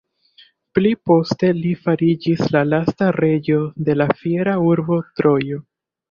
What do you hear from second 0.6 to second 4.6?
Pli poste li fariĝis la lasta reĝo de la fiera